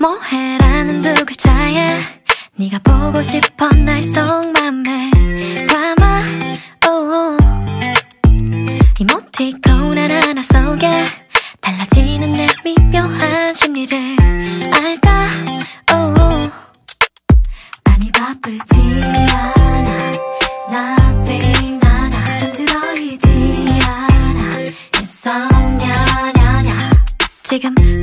[0.00, 2.00] 뭐해라는 두 글자에
[2.56, 5.10] 네가 보고 싶어 날 속맘에
[5.66, 6.22] 담아.
[6.88, 7.36] 오우
[9.00, 10.88] 이모티콘 하나하나 속에
[11.60, 13.98] 달라지는 내 미묘한 심리를
[27.48, 27.97] 지금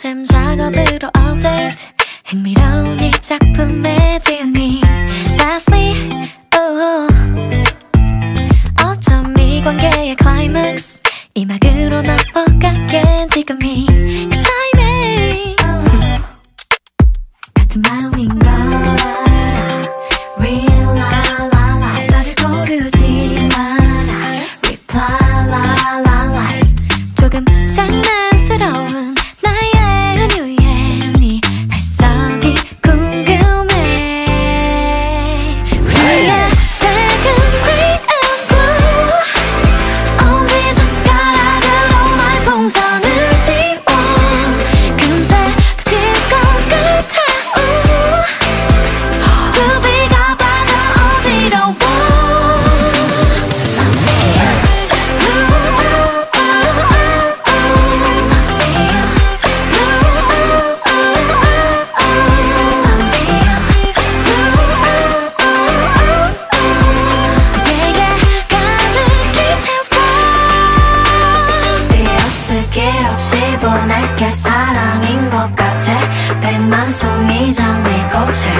[0.00, 1.84] 밤샘 작업으로 업데이트.
[2.24, 4.80] 흥미로운 이 작품의 지은이
[5.36, 6.08] That's me.
[6.56, 7.12] Oh.
[8.82, 11.02] 어쩜 이 관계의 클라이맥스
[11.34, 15.56] 이 막으로 넘어가기엔 지금이 good timing
[17.54, 18.09] 같은 마음
[74.20, 76.40] 게 사랑인 것 같아.
[76.42, 78.59] 백만 송이 장미꽃을